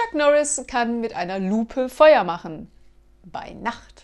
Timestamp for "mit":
1.00-1.14